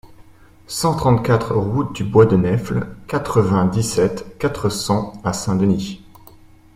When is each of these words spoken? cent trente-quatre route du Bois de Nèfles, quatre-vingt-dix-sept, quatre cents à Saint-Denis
cent 0.65 0.95
trente-quatre 0.95 1.53
route 1.53 1.93
du 1.95 2.03
Bois 2.03 2.25
de 2.25 2.35
Nèfles, 2.35 2.87
quatre-vingt-dix-sept, 3.07 4.39
quatre 4.39 4.67
cents 4.69 5.13
à 5.23 5.31
Saint-Denis 5.31 6.01